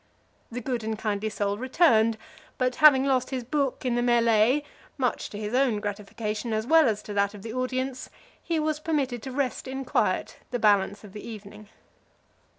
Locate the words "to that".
7.03-7.35